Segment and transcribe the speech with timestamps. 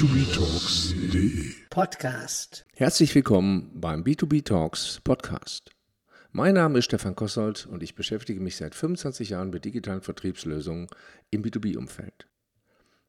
[0.00, 2.64] b2btalks.de Podcast.
[2.74, 5.72] Herzlich willkommen beim B2B Talks Podcast.
[6.32, 10.86] Mein Name ist Stefan Kossold und ich beschäftige mich seit 25 Jahren mit digitalen Vertriebslösungen
[11.30, 12.26] im B2B-Umfeld.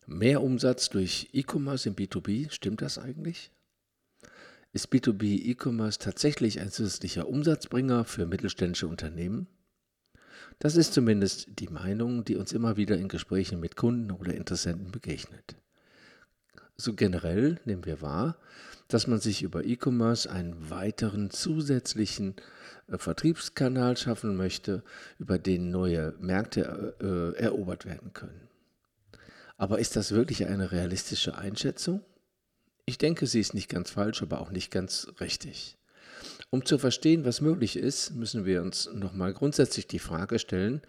[0.05, 3.51] Mehr Umsatz durch E-Commerce im B2B, stimmt das eigentlich?
[4.73, 9.47] Ist B2B E-Commerce tatsächlich ein zusätzlicher Umsatzbringer für mittelständische Unternehmen?
[10.59, 14.91] Das ist zumindest die Meinung, die uns immer wieder in Gesprächen mit Kunden oder Interessenten
[14.91, 15.55] begegnet.
[16.81, 18.37] So generell nehmen wir wahr,
[18.87, 22.35] dass man sich über E-Commerce einen weiteren zusätzlichen
[22.87, 24.81] äh, Vertriebskanal schaffen möchte,
[25.19, 28.47] über den neue Märkte äh, erobert werden können.
[29.57, 32.01] Aber ist das wirklich eine realistische Einschätzung?
[32.87, 35.77] Ich denke, sie ist nicht ganz falsch, aber auch nicht ganz richtig.
[36.49, 40.81] Um zu verstehen, was möglich ist, müssen wir uns nochmal grundsätzlich die Frage stellen,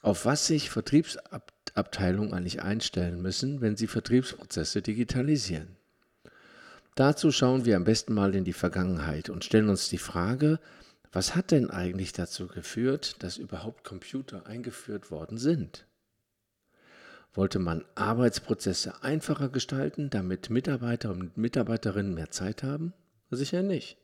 [0.00, 5.76] auf was sich Vertriebsabteilungen Abteilungen eigentlich einstellen müssen, wenn sie Vertriebsprozesse digitalisieren.
[6.94, 10.58] Dazu schauen wir am besten mal in die Vergangenheit und stellen uns die Frage,
[11.12, 15.86] was hat denn eigentlich dazu geführt, dass überhaupt Computer eingeführt worden sind?
[17.32, 22.92] Wollte man Arbeitsprozesse einfacher gestalten, damit Mitarbeiter und Mitarbeiterinnen mehr Zeit haben?
[23.30, 23.96] Sicher nicht.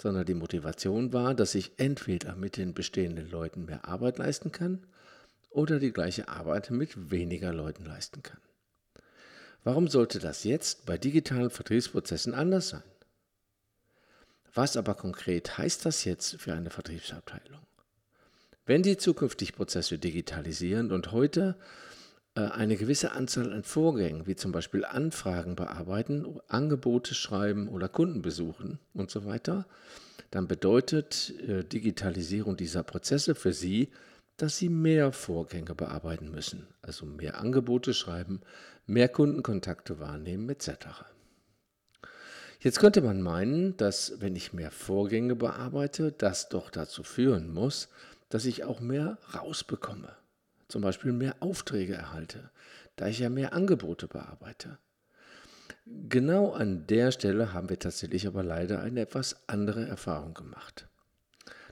[0.00, 4.86] Sondern die Motivation war, dass ich entweder mit den bestehenden Leuten mehr Arbeit leisten kann
[5.50, 8.40] oder die gleiche Arbeit mit weniger Leuten leisten kann.
[9.64, 12.82] Warum sollte das jetzt bei digitalen Vertriebsprozessen anders sein?
[14.54, 17.60] Was aber konkret heißt das jetzt für eine Vertriebsabteilung?
[18.66, 21.56] Wenn die zukünftig Prozesse digitalisieren und heute
[22.34, 28.22] äh, eine gewisse Anzahl an Vorgängen, wie zum Beispiel Anfragen bearbeiten, Angebote schreiben oder Kunden
[28.22, 29.66] besuchen und so weiter,
[30.30, 33.90] dann bedeutet äh, Digitalisierung dieser Prozesse für Sie
[34.38, 38.40] dass sie mehr Vorgänge bearbeiten müssen, also mehr Angebote schreiben,
[38.86, 40.70] mehr Kundenkontakte wahrnehmen etc.
[42.60, 47.88] Jetzt könnte man meinen, dass wenn ich mehr Vorgänge bearbeite, das doch dazu führen muss,
[48.28, 50.14] dass ich auch mehr rausbekomme,
[50.68, 52.50] zum Beispiel mehr Aufträge erhalte,
[52.96, 54.78] da ich ja mehr Angebote bearbeite.
[56.08, 60.88] Genau an der Stelle haben wir tatsächlich aber leider eine etwas andere Erfahrung gemacht.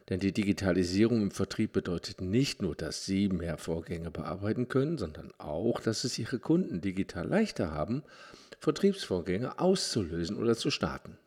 [0.09, 5.33] Denn die Digitalisierung im Vertrieb bedeutet nicht nur, dass Sie mehr Vorgänge bearbeiten können, sondern
[5.39, 8.05] auch, dass es Ihre Kunden digital leichter haben,
[8.61, 11.19] Vertriebsvorgänge auszulösen oder zu starten.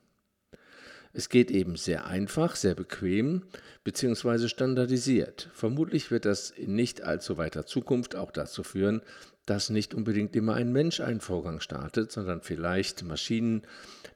[1.12, 3.44] Es geht eben sehr einfach, sehr bequem
[3.84, 4.48] bzw.
[4.48, 5.50] standardisiert.
[5.54, 9.02] Vermutlich wird das in nicht allzu weiter Zukunft auch dazu führen,
[9.50, 13.64] dass nicht unbedingt immer ein Mensch einen Vorgang startet, sondern vielleicht Maschinen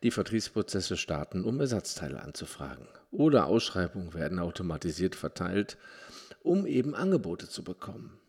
[0.03, 2.87] die Vertriebsprozesse starten, um Ersatzteile anzufragen.
[3.09, 5.77] Oder Ausschreibungen werden automatisiert verteilt,
[6.43, 8.19] um eben Angebote zu bekommen.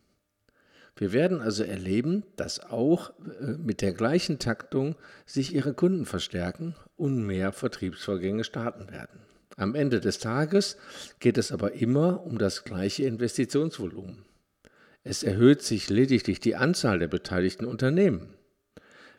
[0.95, 3.11] Wir werden also erleben, dass auch
[3.41, 4.95] äh, mit der gleichen Taktung
[5.25, 9.19] sich Ihre Kunden verstärken und mehr Vertriebsvorgänge starten werden.
[9.57, 10.77] Am Ende des Tages
[11.19, 14.25] geht es aber immer um das gleiche Investitionsvolumen.
[15.07, 18.33] Es erhöht sich lediglich die Anzahl der beteiligten Unternehmen.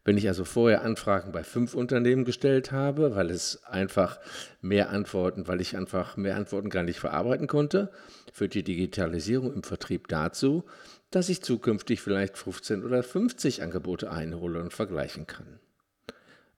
[0.05, 4.19] Wenn ich also vorher Anfragen bei fünf Unternehmen gestellt habe, weil es einfach
[4.61, 7.93] mehr Antworten, weil ich einfach mehr Antworten gar nicht verarbeiten konnte,
[8.33, 10.65] führt die Digitalisierung im Vertrieb dazu,
[11.13, 15.61] dass ich zukünftig vielleicht 15 oder 50 Angebote einhole und vergleichen kann.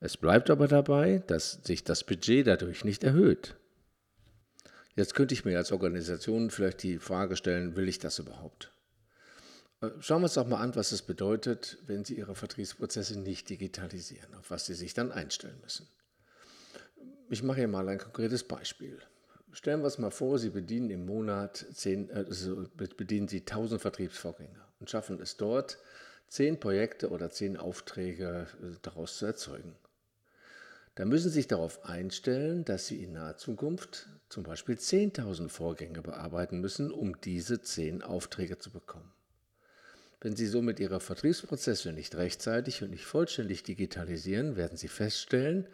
[0.01, 3.57] Es bleibt aber dabei, dass sich das Budget dadurch nicht erhöht.
[4.97, 8.73] Jetzt könnte ich mir als Organisation vielleicht die Frage stellen, will ich das überhaupt?
[9.81, 13.49] Äh, schauen wir uns doch mal an, was es bedeutet, wenn Sie Ihre Vertriebsprozesse nicht
[13.49, 15.89] digitalisieren, auf was Sie sich dann einstellen müssen.
[17.31, 18.99] Ich mache hier mal ein konkretes Beispiel.
[19.53, 24.61] Stellen wir uns mal vor, Sie bedienen im Monat 10, also bedienen Sie 1000 Vertriebsvorgänge
[24.81, 25.79] und schaffen es dort,
[26.29, 29.77] 10 Projekte oder 10 Aufträge äh, daraus zu erzeugen.
[30.97, 36.03] Da müssen Sie sich darauf einstellen, dass Sie in naher Zukunft zum Beispiel 10.000 Vorgänge
[36.03, 39.13] bearbeiten müssen, um diese 10 Aufträge zu bekommen.
[40.21, 45.67] Wenn Sie somit Ihre Vertriebsprozesse nicht rechtzeitig und nicht vollständig digitalisieren, werden Sie feststellen,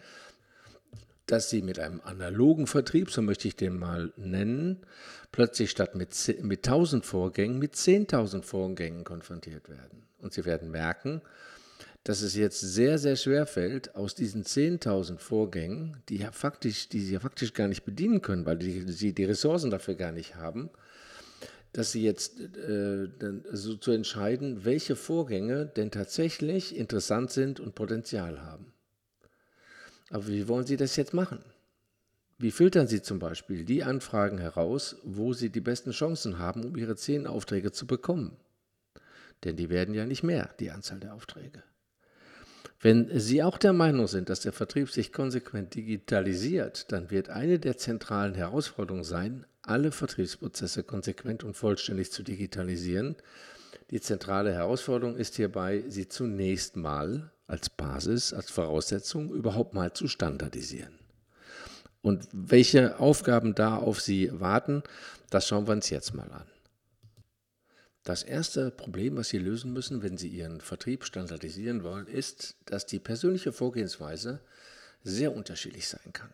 [1.27, 4.85] dass Sie mit einem analogen Vertrieb, so möchte ich den mal nennen,
[5.33, 6.11] plötzlich statt mit,
[6.43, 10.03] mit 1000 Vorgängen mit 10.000 Vorgängen konfrontiert werden.
[10.21, 11.23] Und Sie werden merken,
[12.03, 17.01] dass es jetzt sehr, sehr schwer fällt, aus diesen 10.000 Vorgängen, die, ja faktisch, die
[17.01, 20.37] Sie ja faktisch gar nicht bedienen können, weil die, Sie die Ressourcen dafür gar nicht
[20.37, 20.69] haben,
[21.75, 23.09] dass Sie jetzt äh,
[23.53, 28.73] so zu entscheiden, welche Vorgänge denn tatsächlich interessant sind und Potenzial haben.
[30.09, 31.41] Aber wie wollen Sie das jetzt machen?
[32.39, 36.77] Wie filtern Sie zum Beispiel die Anfragen heraus, wo Sie die besten Chancen haben, um
[36.77, 38.37] Ihre zehn Aufträge zu bekommen?
[39.43, 41.65] Denn die werden ja nicht mehr, die Anzahl der Aufträge.
[42.81, 47.59] Wenn Sie auch der Meinung sind, dass der Vertrieb sich konsequent digitalisiert, dann wird eine
[47.59, 53.17] der zentralen Herausforderungen sein, alle Vertriebsprozesse konsequent und vollständig zu digitalisieren.
[53.91, 60.09] Die zentrale Herausforderung ist hierbei, sie zunächst mal als Basis, als Voraussetzung überhaupt mal zu
[60.09, 60.99] standardisieren.
[62.03, 64.83] Und welche Aufgaben da auf Sie warten,
[65.31, 66.47] das schauen wir uns jetzt mal an.
[68.03, 72.85] Das erste Problem, was Sie lösen müssen, wenn Sie Ihren Vertrieb standardisieren wollen, ist, dass
[72.85, 74.41] die persönliche Vorgehensweise
[75.03, 76.31] sehr unterschiedlich sein kann.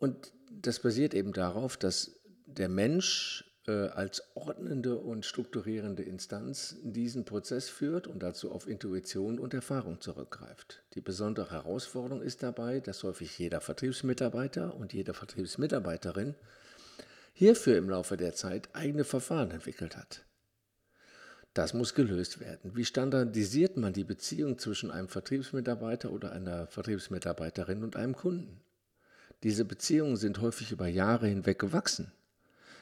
[0.00, 7.24] Und das basiert eben darauf, dass der Mensch äh, als ordnende und strukturierende Instanz diesen
[7.24, 10.84] Prozess führt und dazu auf Intuition und Erfahrung zurückgreift.
[10.94, 16.34] Die besondere Herausforderung ist dabei, dass häufig jeder Vertriebsmitarbeiter und jede Vertriebsmitarbeiterin
[17.32, 20.24] hierfür im Laufe der Zeit eigene Verfahren entwickelt hat.
[21.52, 22.76] Das muss gelöst werden.
[22.76, 28.60] Wie standardisiert man die Beziehung zwischen einem Vertriebsmitarbeiter oder einer Vertriebsmitarbeiterin und einem Kunden?
[29.42, 32.12] Diese Beziehungen sind häufig über Jahre hinweg gewachsen.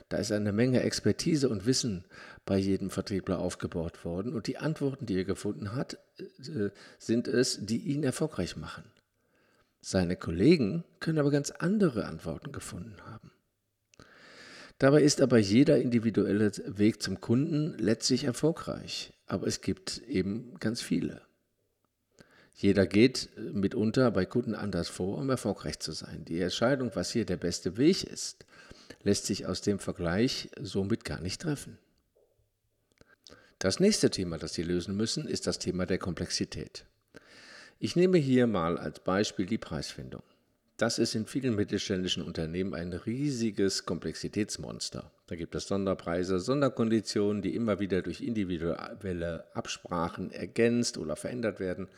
[0.09, 2.05] Da ist eine Menge Expertise und Wissen
[2.45, 7.65] bei jedem Vertriebler aufgebaut worden und die Antworten, die er gefunden hat, äh, sind es,
[7.65, 8.85] die ihn erfolgreich machen.
[9.81, 13.31] Seine Kollegen können aber ganz andere Antworten gefunden haben.
[14.79, 20.83] Dabei ist aber jeder individuelle Weg zum Kunden letztlich erfolgreich, aber es gibt eben ganz
[20.83, 21.23] viele.
[22.55, 26.25] Jeder geht äh, mitunter bei Kunden anders vor, um erfolgreich zu sein.
[26.25, 28.47] Die Entscheidung, was hier der beste Weg ist,
[29.03, 31.79] lässt sich aus dem Vergleich somit gar nicht treffen.
[33.59, 36.85] Das nächste Thema, das Sie lösen müssen, ist das Thema der Komplexität.
[37.79, 40.23] Ich nehme hier mal als Beispiel die Preisfindung.
[40.77, 45.11] Das ist in vielen mittelständischen Unternehmen ein riesiges Komplexitätsmonster.
[45.29, 51.89] Da gibt es Sonderpreise, Sonderkonditionen, die immer wieder durch individuelle Absprachen ergänzt oder verändert werden,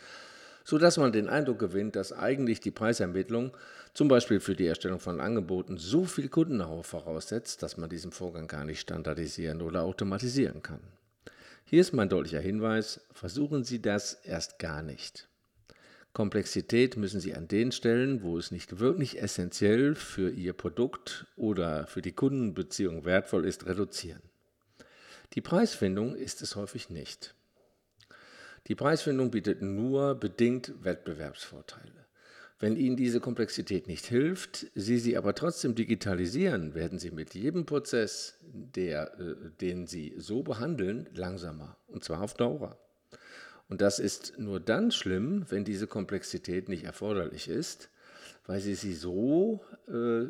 [0.66, 3.56] sodass man den Eindruck gewinnt, dass eigentlich die Preisermittlung
[3.94, 8.48] zum Beispiel für die Erstellung von Angeboten so viel Kundenau voraussetzt, dass man diesen Vorgang
[8.48, 10.80] gar nicht standardisieren oder automatisieren kann.
[11.64, 15.28] Hier ist mein deutlicher Hinweis, versuchen Sie das erst gar nicht.
[16.12, 21.86] Komplexität müssen Sie an den Stellen, wo es nicht wirklich essentiell für Ihr Produkt oder
[21.86, 24.22] für die Kundenbeziehung wertvoll ist, reduzieren.
[25.34, 27.35] Die Preisfindung ist es häufig nicht.
[28.68, 32.06] Die Preisfindung bietet nur bedingt Wettbewerbsvorteile.
[32.58, 37.66] Wenn Ihnen diese Komplexität nicht hilft, Sie sie aber trotzdem digitalisieren, werden Sie mit jedem
[37.66, 42.78] Prozess, der, äh, den Sie so behandeln, langsamer, und zwar auf Dauer.
[43.68, 47.90] Und das ist nur dann schlimm, wenn diese Komplexität nicht erforderlich ist,
[48.46, 50.26] weil sie, sie so, äh,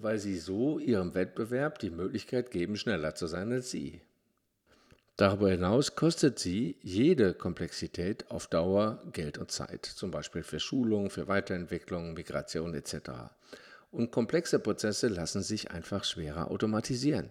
[0.00, 4.02] weil sie so ihrem Wettbewerb die Möglichkeit geben, schneller zu sein als sie.
[5.16, 11.08] Darüber hinaus kostet sie jede Komplexität auf Dauer Geld und Zeit, zum Beispiel für Schulung,
[11.08, 12.96] für Weiterentwicklung, Migration etc.
[13.90, 17.30] Und komplexe Prozesse lassen sich einfach schwerer automatisieren.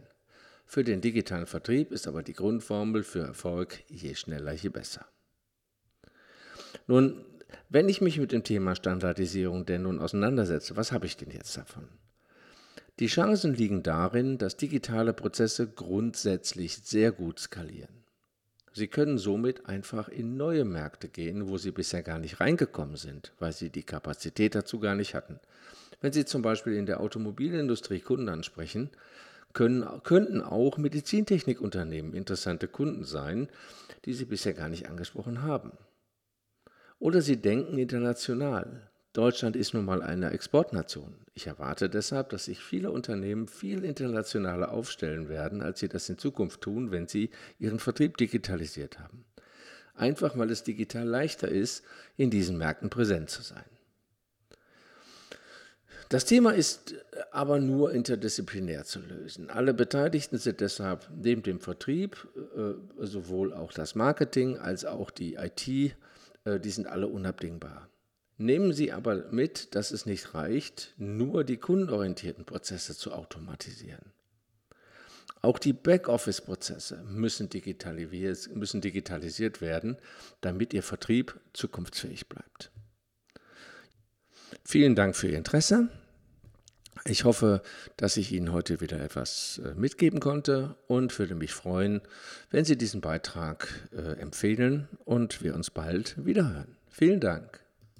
[0.65, 5.05] Für den digitalen Vertrieb ist aber die Grundformel für Erfolg je schneller, je besser.
[6.87, 7.23] Nun,
[7.69, 11.55] wenn ich mich mit dem Thema Standardisierung denn nun auseinandersetze, was habe ich denn jetzt
[11.55, 11.87] davon?
[12.99, 18.03] Die Chancen liegen darin, dass digitale Prozesse grundsätzlich sehr gut skalieren.
[18.71, 23.33] Sie können somit einfach in neue Märkte gehen, wo Sie bisher gar nicht reingekommen sind,
[23.39, 25.39] weil Sie die Kapazität dazu gar nicht hatten.
[26.01, 28.89] Wenn Sie zum Beispiel in der Automobilindustrie Kunden ansprechen,
[29.53, 33.49] können, könnten auch Medizintechnikunternehmen interessante Kunden sein,
[34.03, 35.71] die Sie bisher gar nicht angesprochen haben.
[36.99, 38.89] Oder sie denken international.
[39.15, 41.15] Deutschland ist nun mal eine Exportnation.
[41.33, 46.17] Ich erwarte deshalb, dass sich viele Unternehmen viel internationaler aufstellen werden, als sie das in
[46.17, 49.23] Zukunft tun, wenn sie ihren Vertrieb digitalisiert haben.
[49.95, 51.85] Einfach weil es digital leichter ist,
[52.17, 53.63] in diesen Märkten präsent zu sein.
[56.09, 56.95] Das Thema ist
[57.31, 59.49] aber nur interdisziplinär zu lösen.
[59.49, 62.73] Alle Beteiligten sind deshalb neben dem Vertrieb äh,
[63.05, 65.95] sowohl auch das Marketing als auch die IT
[66.45, 67.89] äh, die sind alle unabdingbar.
[68.37, 74.11] Nehmen Sie aber mit, dass es nicht reicht, nur die kundenorientierten Prozesse zu automatisieren.
[75.41, 77.49] Auch die Backoffice-Prozesse müssen,
[78.53, 79.97] müssen digitalisiert werden,
[80.41, 82.71] damit Ihr Vertrieb zukunftsfähig bleibt.
[84.63, 85.89] Vielen Dank für Ihr Interesse.
[87.05, 87.61] Ich hoffe,
[87.97, 92.01] dass ich Ihnen heute wieder etwas äh, mitgeben konnte und würde mich freuen,
[92.49, 96.77] wenn Sie diesen Beitrag äh, empfehlen und wir uns bald wiederhören.
[96.89, 97.64] Vielen Dank.